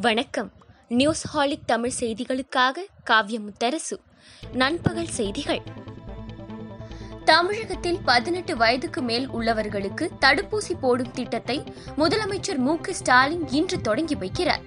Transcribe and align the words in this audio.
வணக்கம். 0.00 0.52
நியூஸ் 0.88 1.26
ஹாலிக் 1.26 1.66
தமிழ் 1.66 1.92
செய்திகளுக்காக 2.00 2.76
காவிய 3.04 3.40
முத்தரசு. 3.40 3.98
நண்பகல் 4.52 5.06
செய்திகள். 5.06 5.62
தமிழகத்தில் 7.24 7.98
பதினெட்டு 8.04 8.56
வயதுக்கு 8.56 9.02
மேல் 9.02 9.30
உள்ளவர்களுக்கு 9.30 10.08
தடுப்பூசி 10.20 10.78
போடும் 10.80 11.10
திட்டத்தை 11.10 11.64
முதலமைச்சர் 11.98 12.56
மு 12.56 12.76
ஸ்டாலின் 12.90 13.48
இன்று 13.48 13.80
தொடங்கி 13.80 14.14
வைக்கிறார். 14.14 14.60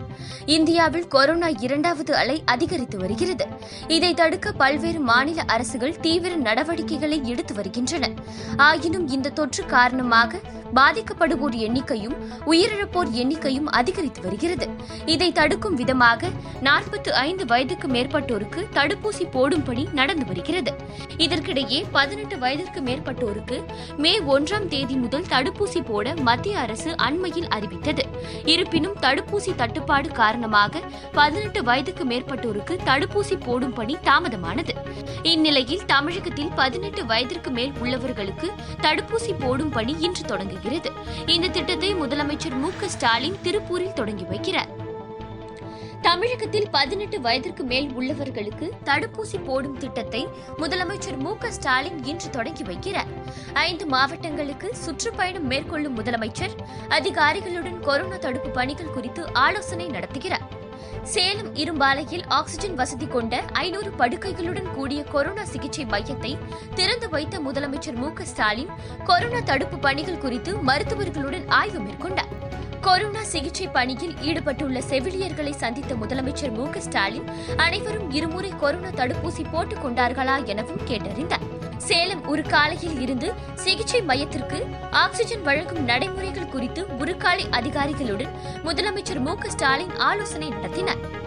இந்தியாவில் 0.46 1.08
கொரோனா 1.08 1.48
இரண்டாவது 1.48 2.16
அலை 2.16 2.42
அதிகரித்து 2.46 2.98
வருகிறது. 2.98 3.48
இதை 3.88 4.14
தடுக்க 4.14 4.52
பல்வேறு 4.52 5.00
மாநில 5.00 5.42
அரசுகள் 5.42 6.00
தீவிர 6.00 6.36
நடவடிக்கைகளை 6.36 7.22
எடுத்து 7.24 7.54
வருகின்றன. 7.54 8.10
ஆயினும் 8.58 9.08
இந்த 9.08 9.30
தொற்று 9.30 9.66
காரணமாக 9.66 10.40
பாதிக்கப்படுவோர் 10.76 11.56
எண்ணிக்கையும் 11.66 12.16
உயிரிழப்போர் 12.46 13.12
எண்ணிக்கையும் 13.22 13.70
அதிகரித்து 13.80 14.22
வருகிறது. 14.22 14.68
இதை 15.06 15.32
தடுக்கும் 15.32 15.76
விதமாக 15.76 16.30
நாற்பத்தி 16.62 17.10
ஐந்து 17.10 17.46
வயதுக்கு 17.46 17.88
மேற்பட்டோருக்கு 17.88 18.62
தடுப்பூசி 18.74 19.26
போடும் 19.32 19.64
பணி 19.64 19.88
நடந்து 19.94 20.26
வருகிறது. 20.26 20.74
இதற்கிடையே 21.18 21.80
பதினெட்டு 21.92 22.38
வயதிற்கு 22.38 22.82
மேற்பட்டோருக்கு 22.82 23.58
மே 23.98 24.14
ஒன்றாம் 24.20 24.68
தேதி 24.68 24.96
முதல் 24.96 25.30
தடுப்பூசி 25.30 25.82
போட 25.86 26.16
மத்திய 26.16 26.60
அரசு 26.60 26.96
அண்மையில் 26.98 27.48
அறிவித்தது. 27.48 28.06
இருப்பினும் 28.46 28.98
தடுப்பூசி 29.02 29.56
தட்டுப்பாடு 29.56 30.10
காரணமாக 30.10 30.82
பதினெட்டு 31.12 31.64
வயதுக்கு 31.64 32.06
மேற்பட்டோருக்கு 32.06 32.78
தடுப்பூசி 32.86 33.38
போடும் 33.46 33.74
பணி 33.74 33.98
தாமதமானது. 34.04 34.76
இந்நிலையில் 35.24 35.86
தமிழகத்தில் 35.86 36.52
பதினெட்டு 36.56 37.06
வயதிற்கு 37.06 37.52
மேல் 37.52 37.74
உள்ளவர்களுக்கு 37.82 38.50
தடுப்பூசி 38.82 39.34
போடும் 39.40 39.70
பணி 39.70 39.96
இன்று 40.00 40.26
தொடங்குகிறது. 40.26 40.64
இந்த 41.26 41.48
திட்டத்தை 41.48 41.96
முதலமைச்சர் 41.96 42.58
மு 42.60 42.72
ஸ்டாலின் 42.86 43.38
திருப்பூரில் 43.44 43.94
தொடங்கி 43.94 44.24
வைக்கிறார். 44.24 44.70
தமிழகத்தில் 46.02 46.68
பதினெட்டு 46.72 47.22
வயதிற்கு 47.22 47.64
மேல் 47.64 47.92
உள்ளவர்களுக்கு 47.92 48.72
தடுப்பூசி 48.86 49.44
போடும் 49.46 49.78
திட்டத்தை 49.78 50.28
முதலமைச்சர் 50.58 51.18
மு 51.18 51.36
ஸ்டாலின் 51.50 52.04
இன்று 52.04 52.30
தொடங்கி 52.30 52.64
வைக்கிறார். 52.64 53.08
ஐந்து 53.54 53.86
மாவட்டங்களுக்கு 53.86 54.76
சுற்றுப்பயணம் 54.76 55.48
மேற்கொள்ளும் 55.48 56.04
முதலமைச்சர் 56.04 56.56
அதிகாரிகளுடன் 56.90 57.80
கொரோனா 57.80 58.16
தடுப்பு 58.16 58.50
பணிகள் 58.50 58.94
குறித்து 58.94 59.34
ஆலோசனை 59.34 59.88
நடத்துகிறார். 59.88 60.64
சேலம் 61.04 61.56
இரும்பாலையில் 61.56 62.24
ஆக்ஸிஜன் 62.28 62.76
வசதி 62.76 63.08
கொண்ட 63.08 63.44
ஐநூறு 63.52 63.94
படுக்கைகளுடன் 63.98 64.72
கூடிய 64.72 65.04
கொரோனா 65.04 65.44
சிகிச்சை 65.44 65.86
மையத்தை 65.86 66.38
திறந்து 66.76 67.10
வைத்த 67.10 67.40
முதலமைச்சர் 67.40 67.96
மு 67.96 68.10
ஸ்டாலின் 68.22 68.70
கொரோனா 69.04 69.40
தடுப்பு 69.40 69.78
பணிகள் 69.78 70.18
குறித்து 70.18 70.56
மருத்துவர்களுடன் 70.56 71.48
ஆய்வு 71.48 71.80
மேற்கொண்டார். 71.80 72.34
கொரோனா 72.82 73.24
சிகிச்சை 73.24 73.68
பணியில் 73.68 74.16
ஈடுபட்டுள்ள 74.22 74.80
செவிலியர்களை 74.80 75.52
சந்தித்த 75.52 75.96
முதலமைச்சர் 75.96 76.52
மு 76.52 76.68
ஸ்டாலின் 76.78 77.30
அனைவரும் 77.58 78.12
இருமுறை 78.12 78.54
கொரோனா 78.60 78.88
தடுப்பூசி 78.88 79.46
போட்டுக் 79.52 79.86
கொண்டார்களா 79.86 80.46
எனவும் 80.46 80.88
கேட்டறிந்தார். 80.88 81.55
சேலம் 81.78 82.36
உருக்காலையில் 82.36 83.00
இருந்து 83.00 83.34
சிகிச்சை 83.56 84.02
மையத்திற்கு 84.02 84.66
ஆக்ஸிஜன் 84.92 85.42
வழங்கும் 85.42 85.84
நடைமுறைகள் 85.84 86.50
குறித்து 86.50 86.86
உருக்காலை 87.00 87.46
அதிகாரிகளுடன் 87.52 88.28
முதலமைச்சர் 88.64 89.20
மு 89.20 89.38
க 89.38 89.50
ஸ்டாலின் 89.50 89.96
ஆலோசனை 89.96 90.50
நடத்தினார். 90.50 91.24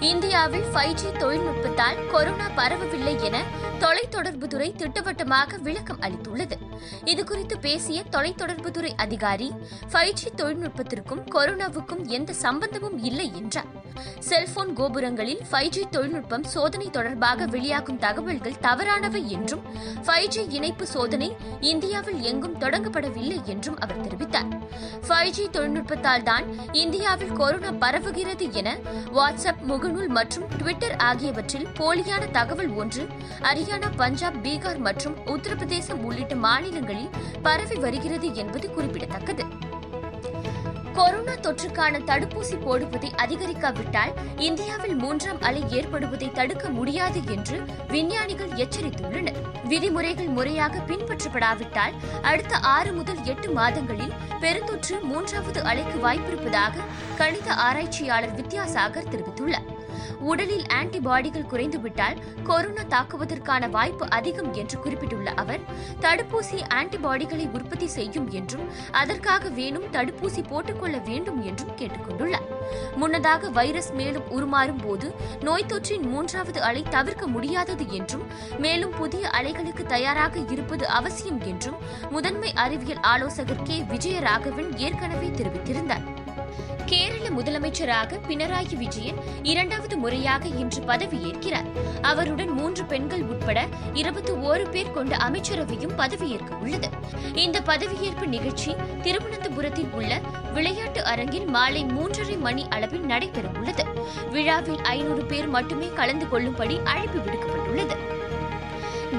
இந்தியாவில் 0.00 0.64
ஃபைவ் 0.74 0.92
ஜி 0.92 1.06
தொழில்நுட்பத்தால் 1.18 2.06
கொரோனா 2.10 2.48
பரவவில்லை 2.54 3.16
என 3.20 3.42
தொலைத்தொடர்புத்துறை 3.82 4.76
திட்டவட்டமாக 4.76 5.56
விளக்கம் 5.56 6.00
அளித்துள்ளது. 6.00 6.56
இதுகுறித்து 7.04 7.56
பேசிய 7.60 8.04
தொலைத்தொடர்புத்துறை 8.10 8.90
அதிகாரி 8.96 9.52
ஃபைவ் 9.92 10.12
ஜி 10.12 10.30
தொழில்நுட்பத்திற்கும் 10.36 11.22
கொரோனாவுக்கும் 11.34 12.02
எந்த 12.06 12.32
சம்பந்தமும் 12.32 12.98
இல்லை 13.04 13.30
என்றார். 13.34 13.70
செல்போன் 14.18 14.72
கோபுரங்களில் 14.72 15.40
ஃபைவ் 15.50 15.68
ஜி 15.68 15.82
தொழில்நுட்பம் 15.90 16.44
சோதனை 16.44 16.90
தொடர்பாக 16.90 17.46
வெளியாகும் 17.46 17.98
தகவல்கள் 17.98 18.60
தவறானவை 18.60 19.22
என்றும் 19.26 19.62
ஃபைவ் 20.06 20.26
ஜி 20.26 20.42
இணைப்பு 20.48 20.86
சோதனை 20.86 21.36
இந்தியாவில் 21.60 22.20
எங்கும் 22.20 22.58
தொடங்கப்படவில்லை 22.58 23.42
என்றும் 23.44 23.78
அவர் 23.78 24.00
தெரிவித்தார். 24.00 24.50
ஃபைவ் 25.08 25.30
ஜி 25.30 25.48
தொழில்நுட்பத்தால் 25.50 26.22
தான் 26.22 26.46
இந்தியாவில் 26.74 27.32
கொரோனா 27.32 27.72
பரவுகிறது 27.84 28.52
என 28.52 28.76
வாட்ஸ்அப் 29.12 29.64
முகநூல் 29.68 30.08
மற்றும் 30.08 30.48
ட்விட்டர் 30.58 30.96
ஆகியவற்றில் 30.96 31.68
போலியான 31.78 32.30
தகவல் 32.30 32.72
ஒன்று 32.74 33.06
அறிய 33.42 33.69
ஹரியானா 33.70 33.96
பஞ்சாப் 33.96 34.36
பீகார் 34.42 34.78
மற்றும் 34.78 35.16
உத்தரப்பிரதேசம் 35.26 36.00
உள்ளிட்ட 36.02 36.34
மாநிலங்களில் 36.34 37.10
பரவி 37.42 37.74
வருகிறது 37.74 38.34
என்பது 38.34 38.70
குறிப்பிடத்தக்கது. 38.70 39.44
கொரோனா 40.94 41.32
தொற்றுக்கான 41.32 42.00
தடுப்பூசி 42.06 42.56
போடுவதை 42.64 43.10
அதிகரிக்காவிட்டால் 43.16 44.12
இந்தியாவில் 44.36 44.94
மூன்றாம் 44.94 45.40
அலை 45.40 45.62
ஏற்படுவதை 45.62 46.32
தடுக்க 46.32 46.68
முடியாது 46.68 47.20
என்று 47.26 47.62
விஞ்ஞானிகள் 47.88 48.48
எச்சரித்துள்ளனர். 48.48 49.40
விதிமுறைகள் 49.64 50.26
முறையாக 50.26 50.78
பின்பற்றப்படாவிட்டால் 50.78 51.92
அடுத்த 52.22 52.56
ஆறு 52.56 52.92
முதல் 52.92 53.24
எட்டு 53.24 53.50
மாதங்களில் 53.50 54.12
பெருந்தொற்று 54.40 55.02
மூன்றாவது 55.02 55.62
அலைக்கு 55.62 55.98
வாய்ப்பிருப்பதாக 56.02 56.72
கணித 57.16 57.54
ஆராய்ச்சியாளர் 57.54 58.40
வித்யாசாகர் 58.40 59.10
தெரிவித்துள்ளார். 59.10 59.78
உடலில் 60.18 60.66
ஆன்டிபாடிகள் 60.72 61.46
குறைந்துவிட்டால் 61.46 62.18
கொரோனா 62.42 62.82
தாக்குவதற்கான 62.82 63.70
வாய்ப்பு 63.70 64.10
அதிகம் 64.10 64.52
என்று 64.52 64.78
குறிப்பிட்டுள்ள 64.78 65.30
அவர் 65.30 65.60
தடுப்பூசி 66.00 66.58
ஆன்டிபாடிகளை 66.74 67.50
உற்பத்தி 67.52 67.86
செய்யும் 67.86 68.30
என்றும் 68.30 68.68
அதற்காக 68.90 69.48
வேணும் 69.48 69.84
தடுப்பூசி 69.84 70.48
போட்டுக்கொள்ள 70.48 70.98
வேண்டும் 70.98 71.42
என்றும் 71.42 71.76
கேட்டுக்கொண்டுள்ளார். 71.76 72.48
முன்னதாக 72.96 73.50
வைரஸ் 73.50 73.92
மேலும் 73.92 74.28
உருமாறும் 74.30 74.82
போது 74.86 75.14
நோய் 75.40 75.66
தொற்றின் 75.68 76.02
மூன்றாவது 76.02 76.62
அலை 76.62 76.82
தவிர்க்க 76.82 77.26
முடியாதது 77.26 77.88
என்றும் 77.88 78.26
மேலும் 78.58 78.90
புதிய 78.90 79.28
அலைகளுக்கு 79.28 79.86
தயாராக 79.86 80.38
இருப்பது 80.48 80.88
அவசியம் 80.88 81.40
என்றும் 81.40 81.76
முதன்மை 82.10 82.52
அறிவியல் 82.52 83.00
ஆலோசகர் 83.00 83.62
கே. 83.62 83.82
விஜயராகவன் 83.82 84.76
ஏற்கனவே 84.76 85.26
தெரிவித்திருந்தார். 85.26 86.19
கேரள 86.90 87.26
முதலமைச்சராக 87.28 88.18
பினராயி 88.28 88.76
விஜயன் 88.76 89.18
இரண்டாவது 89.42 89.96
முறையாக 89.96 90.48
இன்று 90.48 90.80
பதவியேற்கிறார். 90.82 91.68
அவருடன் 92.02 92.48
மூன்று 92.48 92.84
பெண்கள் 92.84 93.22
உட்பட 93.22 93.66
இருபத்தி 93.92 94.32
ஓரு 94.32 94.70
பேர் 94.70 94.90
கொண்ட 94.90 95.16
அமைச்சரவையும் 95.16 95.94
பதவியேற்க 95.96 96.54
உள்ளது. 96.60 96.88
இந்த 97.34 97.60
பதவியேற்பு 97.60 98.26
நிகழ்ச்சி 98.26 98.74
திருவனந்தபுரத்தில் 99.02 99.92
உள்ள 99.92 100.20
விளையாட்டு 100.52 101.04
அரங்கில் 101.04 101.46
மாலை 101.46 101.84
மூன்றரை 101.84 102.38
மணி 102.38 102.66
அளவில் 102.68 103.06
நடைபெறவுள்ளது 103.06 103.86
விழாவில் 104.30 104.82
ஐநூறு 104.82 105.24
பேர் 105.24 105.48
மட்டுமே 105.48 105.90
கலந்து 105.94 106.28
கொள்ளும்படி 106.28 106.78
அழைப்பு 106.84 107.18
விடுக்கப்பட்டுள்ளது. 107.18 108.18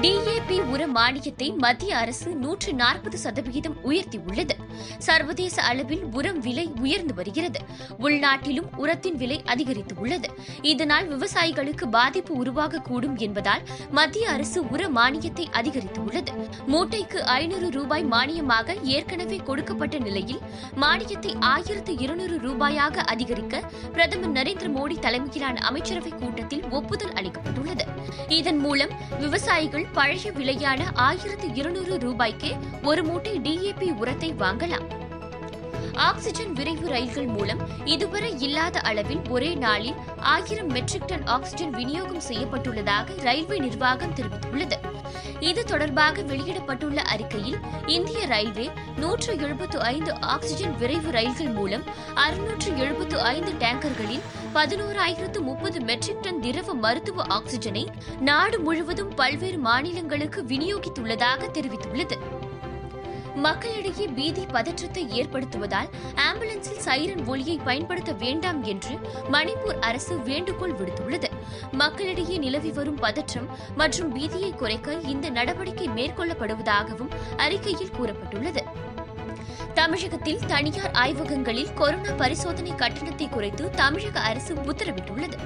டிஏபி 0.00 0.60
உர 0.60 0.86
மானியத்தை 0.86 1.56
மத்திய 1.56 1.96
அரசு 1.96 2.34
நூற்று 2.34 2.74
நாற்பது 2.74 3.18
சதவிகிதம் 3.18 3.76
உயர்த்தியுள்ளது 3.84 4.50
சர்வதேச 4.98 5.62
அளவில் 5.62 6.02
உரம் 6.12 6.40
விலை 6.40 6.72
உயர்ந்து 6.80 7.14
வருகிறது. 7.14 7.60
உள்நாட்டிலும் 8.00 8.76
உரத்தின் 8.76 9.16
விலை 9.16 9.42
அதிகரித்து 9.46 9.94
உள்ளது. 9.96 10.30
இதனால் 10.62 11.18
விவசாயிகளுக்கு 11.18 11.84
பாதிப்பு 11.90 12.42
உருவாகக்கூடும் 12.42 13.18
என்பதால் 13.18 13.62
மத்திய 13.90 14.30
அரசு 14.30 14.68
உர 14.68 14.88
மானியத்தை 14.88 15.46
அதிகரித்துள்ளது 15.52 16.28
மூட்டைக்கு 16.66 17.24
ஐநூறு 17.24 17.70
ரூபாய் 17.70 18.04
மானியமாக 18.04 18.82
ஏற்கனவே 18.82 19.36
கொடுக்கப்பட்ட 19.36 19.98
நிலையில் 19.98 20.40
மானியத்தை 20.80 21.36
ஆயிரத்து 21.40 21.96
இருநூறு 21.96 22.36
ரூபாயாக 22.36 22.96
அதிகரிக்க 22.96 23.60
பிரதமர் 23.92 24.32
நரேந்திர 24.32 24.72
மோடி 24.78 24.98
தலைமையிலான 24.98 25.68
அமைச்சரவைக் 25.70 26.18
கூட்டத்தில் 26.18 26.68
ஒப்புதல் 26.70 27.12
அளிக்கப்பட்டுள்ளது. 27.12 27.86
இதன் 28.28 28.58
மூலம் 28.58 28.90
விவசாயிகள் 29.18 29.81
பழைய 29.92 30.32
விலையான 30.32 30.90
ஆயிரத்து 30.94 31.54
இருநூறு 31.54 31.98
ரூபாய்க்கு 31.98 32.54
ஒரு 32.82 33.04
மூட்டை 33.04 33.40
டிஏபி 33.40 33.96
உரத்தை 33.96 34.32
வாங்கலாம். 34.32 35.00
ஆக்சிஜன் 35.92 36.52
விரைவு 36.52 36.88
ரயில்கள் 36.88 37.26
மூலம் 37.26 37.58
இதுவரை 37.84 38.40
இல்லாத 38.40 38.80
அளவில் 38.80 39.20
ஒரே 39.28 39.54
நாளில் 39.54 39.94
ஆயிரம் 40.18 40.66
மெட்ரிக் 40.66 41.06
டன் 41.06 41.26
ஆக்சிஜன் 41.26 41.70
விநியோகம் 41.70 42.22
செய்யப்பட்டுள்ளதாக 42.28 43.20
ரயில்வே 43.20 43.58
நிர்வாகம் 43.58 44.14
தெரிவித்துள்ளது. 44.14 44.76
இது 45.40 45.64
தொடர்பாக 45.64 46.22
வெளியிடப்பட்டுள்ள 46.22 46.96
அறிக்கையில் 46.96 47.58
இந்திய 47.86 48.26
ரயில்வே 48.26 48.70
நூற்று 48.96 49.38
எழுபத்து 49.38 49.80
ஐந்து 49.80 50.20
ஆக்சிஜன் 50.20 50.76
விரைவு 50.76 51.10
ரயில்கள் 51.10 51.52
மூலம் 51.52 51.82
அறுநூற்று 52.14 52.76
எழுபத்து 52.76 53.20
ஐந்து 53.20 53.52
டேங்கர்களில் 53.52 54.24
பதினோராயிரத்து 54.54 55.40
முப்பது 55.40 55.80
மெட்ரிக் 55.80 56.22
டன் 56.22 56.40
திரவ 56.40 56.74
மருத்துவ 56.74 57.26
ஆக்சிஜனை 57.28 57.86
நாடு 58.20 58.58
முழுவதும் 58.58 59.14
பல்வேறு 59.14 59.58
மாநிலங்களுக்கு 59.58 60.42
விநியோகித்துள்ளதாக 60.42 61.50
தெரிவித்துள்ளது. 61.52 62.18
மக்களிடையே 63.34 64.06
பீதி 64.06 64.46
பதற்றத்தை 64.46 65.06
ஏற்படுத்துவதால் 65.22 65.88
ஆம்புலன்ஸில் 66.14 66.78
சைரன் 66.78 67.26
ஒலியை 67.26 67.60
பயன்படுத்த 67.64 68.12
வேண்டாம் 68.12 68.62
என்று 68.62 68.94
மணிப்பூர் 69.32 69.78
அரசு 69.80 70.18
வேண்டுகோள் 70.18 70.72
விடுத்துள்ளது. 70.72 71.24
மக்களிடையே 71.72 72.36
நிலவி 72.36 72.70
வரும் 72.70 72.94
பதற்றம் 72.94 73.48
மற்றும் 73.76 74.18
பீதியை 74.18 74.56
குறைக்க 74.56 74.92
இந்த 74.92 75.30
நடவடிக்கை 75.30 75.88
மேற்கொள்ளப்படுவதாகவும் 75.88 77.10
அறிக்கையில் 77.36 77.94
கூறப்பட்டுள்ளது. 78.00 78.71
தமிழகத்தில் 79.82 80.40
தனியார் 80.46 80.90
ஆய்வகங்களில் 80.90 81.72
கொரோனா 81.74 82.10
பரிசோதனை 82.10 82.74
கட்டணத்தை 82.74 83.28
குறைத்து 83.28 83.70
தமிழக 83.70 84.20
அரசு 84.20 84.54
உத்தரவிட்டுள்ளது. 84.54 85.36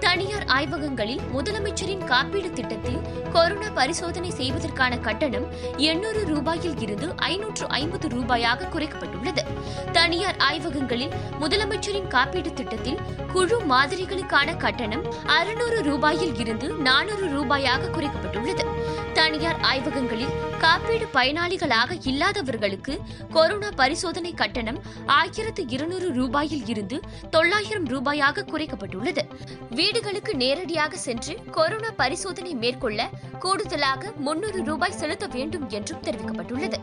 தனியார் 0.00 0.44
ஆய்வகங்களில் 0.44 1.20
முதலமைச்சரின் 1.34 2.04
காப்பீடு 2.04 2.52
திட்டத்தில் 2.52 2.98
கொரோனா 3.32 3.68
பரிசோதனை 3.68 4.30
செய்வதற்கான 4.30 4.98
கட்டணம் 4.98 5.46
எண்ணூறு 5.76 6.22
ரூபாயில் 6.24 6.82
இருந்து 6.82 7.12
ஐநூற்று 7.16 7.68
ஐம்பது 7.68 8.08
ரூபாயாக 8.08 8.68
குறைக்கப்பட்டுள்ளது. 8.74 9.44
தனியார் 9.92 10.36
ஆய்வகங்களில் 10.36 11.12
முதலமைச்சரின் 11.40 12.08
காப்பீடு 12.08 12.52
திட்டத்தில் 12.52 12.98
குழு 13.32 13.60
மாதிரிகளுக்கான 13.68 14.56
கட்டணம் 14.56 15.04
அறுநூறு 15.26 15.80
ரூபாயில் 15.82 16.40
இருந்து 16.40 16.68
நானூறு 16.72 17.28
ரூபாயாக 17.28 17.90
குறைக்கப்பட்டுள்ளது. 17.90 18.75
தனியார் 19.16 19.60
ஆய்வகங்களில் 19.60 20.34
காப்பீடு 20.58 21.06
பயனாளிகளாக 21.14 22.06
இல்லாதவர்களுக்கு 22.06 23.00
கொரோனா 23.30 23.68
பரிசோதனை 23.68 24.34
கட்டணம் 24.34 24.82
ஆயிரத்து 25.06 25.68
இருநூறு 25.68 26.08
ரூபாயில் 26.12 26.68
இருந்து 26.68 27.00
தொள்ளாயிரம் 27.30 27.86
ரூபாயாக 27.86 28.44
குறைக்கப்பட்டுள்ளது. 28.46 29.18
வீடுகளுக்கு 29.70 30.34
நேரடியாக 30.34 30.96
சென்று 30.96 31.38
கொரோனா 31.50 31.90
பரிசோதனை 31.96 32.54
மேற்கொள்ள 32.54 33.10
கூடுதலாக 33.38 34.12
முன்னூறு 34.16 34.64
ரூபாய் 34.64 34.92
செலுத்த 34.92 35.26
வேண்டும் 35.26 35.68
என்றும் 35.68 36.02
தெரிவிக்கப்பட்டுள்ளது. 36.02 36.80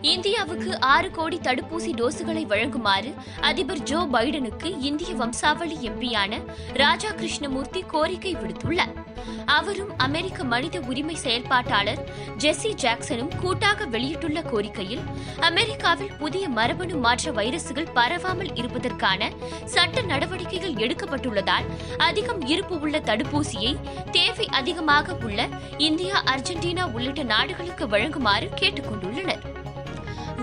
இந்தியாவுக்கு 0.00 0.80
ஆறு 0.80 1.10
கோடி 1.10 1.40
தடுப்பூசி 1.42 1.92
டோஸுகளை 1.92 2.46
வழங்குமாறு 2.46 3.14
அதிபர் 3.40 3.82
ஜோ 3.82 4.08
பைடனுக்கு 4.12 4.80
இந்திய 4.80 5.14
வம்சாவளி 5.14 5.88
எம்பியான 5.88 6.42
ராஜா 6.72 7.10
கிருஷ்ணமூர்த்தி 7.10 7.84
கோரிக்கை 7.86 8.36
விடுத்துள்ளார். 8.36 9.03
அவரும் 9.48 9.92
அமெரிக்க 9.98 10.44
மனித 10.44 10.76
உரிமை 10.80 11.14
செயல்பாட்டாளர் 11.14 12.02
ஜெஸ்ஸி 12.38 12.70
ஜாக்சனும் 12.82 13.32
கூட்டாக 13.40 13.86
வெளியிட்டுள்ள 13.86 14.40
கோரிக்கையில் 14.42 15.04
அமெரிக்காவில் 15.40 16.14
புதிய 16.18 16.44
மரபணு 16.48 16.96
மாற்ற 16.96 17.32
வைரசுகள் 17.32 17.92
பரவாமல் 17.94 18.52
இருப்பதற்கான 18.54 19.30
சட்ட 19.66 20.02
நடவடிக்கைகள் 20.02 20.78
எடுக்கப்பட்டுள்ளதால் 20.78 21.68
அதிகம் 21.98 22.42
இருப்பு 22.46 22.76
உள்ள 22.80 22.98
தடுப்பூசியை 23.00 23.72
தேவை 24.10 24.48
அதிகமாக 24.52 25.18
உள்ள 25.24 25.40
இந்தியா 25.80 26.18
அர்ஜென்டினா 26.26 26.86
உள்ளிட்ட 26.92 27.24
நாடுகளுக்கு 27.24 27.86
வழங்குமாறு 27.88 28.48
கேட்டுக் 28.54 28.88
கொண்டுள்ளனர் 28.90 29.44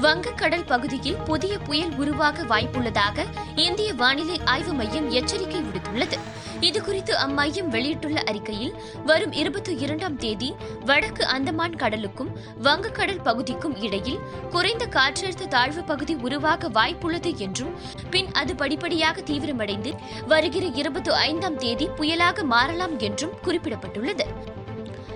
வங்கக்கடல் 0.02 0.66
பகுதியில் 0.66 1.16
புதிய 1.16 1.58
புயல் 1.58 1.96
உருவாக 1.96 2.44
வாய்ப்புள்ளதாக 2.44 3.26
இந்திய 3.56 3.94
வானிலை 3.94 4.42
ஆய்வு 4.46 4.74
மையம் 4.74 5.10
எச்சரிக்கை 5.10 5.62
விடுத்துள்ளது. 5.62 6.18
இதுகுறித்து 6.62 7.12
அம்மையம் 7.12 7.68
வெளியிட்டுள்ள 7.68 8.22
அறிக்கையில் 8.26 8.74
வரும் 9.06 9.32
இருபத்தி 9.32 9.76
இரண்டாம் 9.76 10.18
தேதி 10.18 10.56
வடக்கு 10.86 11.26
அந்தமான் 11.26 11.76
கடலுக்கும் 11.76 12.38
வங்கக்கடல் 12.64 13.22
பகுதிக்கும் 13.24 13.82
இடையில் 13.82 14.20
குறைந்த 14.52 14.86
காற்றழுத்த 14.86 15.48
தாழ்வு 15.48 15.84
பகுதி 15.84 16.14
உருவாக 16.14 16.70
வாய்ப்புள்ளது 16.70 17.36
என்றும் 17.36 17.74
பின் 18.10 18.32
அது 18.32 18.56
படிப்படியாக 18.56 19.22
தீவிரமடைந்து 19.22 19.94
வருகிற 20.28 20.66
இருபத்தி 20.66 21.12
ஐந்தாம் 21.12 21.58
தேதி 21.58 21.88
புயலாக 21.88 22.44
மாறலாம் 22.44 23.00
என்றும் 23.00 23.38
குறிப்பிடப்பட்டுள்ளது. 23.44 24.26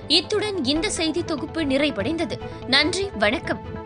இத்துடன் 0.07 0.63
இந்த 0.63 0.89
செய்தி 0.89 1.23
தொகுப்பு 1.23 1.63
நிறைவடைந்தது. 1.63 2.39
நன்றி 2.67 3.09
வணக்கம். 3.19 3.84